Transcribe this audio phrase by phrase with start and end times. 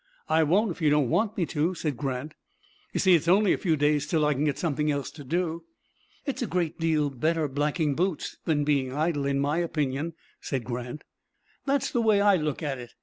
[0.27, 2.33] "I won't if you don't want me to," said Grant.
[2.91, 5.65] "You see, it's only a few days till I can get something else to do."
[6.25, 11.03] "It's a great deal better blacking boots than being idle, in my opinion," said Grant.
[11.67, 12.95] "That's the way I look at it.